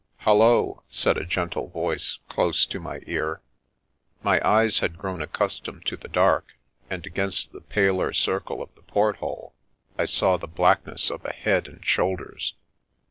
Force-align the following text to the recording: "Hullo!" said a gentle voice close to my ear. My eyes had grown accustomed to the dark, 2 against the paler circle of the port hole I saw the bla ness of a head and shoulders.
"Hullo!" 0.25 0.81
said 0.87 1.15
a 1.17 1.25
gentle 1.27 1.67
voice 1.67 2.17
close 2.27 2.65
to 2.65 2.79
my 2.79 3.01
ear. 3.05 3.43
My 4.23 4.41
eyes 4.43 4.79
had 4.79 4.97
grown 4.97 5.21
accustomed 5.21 5.85
to 5.85 5.95
the 5.95 6.07
dark, 6.07 6.55
2 6.89 6.95
against 7.05 7.51
the 7.51 7.61
paler 7.61 8.11
circle 8.11 8.63
of 8.63 8.73
the 8.73 8.81
port 8.81 9.17
hole 9.17 9.53
I 9.99 10.05
saw 10.05 10.37
the 10.37 10.47
bla 10.47 10.77
ness 10.87 11.11
of 11.11 11.23
a 11.23 11.31
head 11.31 11.67
and 11.67 11.85
shoulders. 11.85 12.55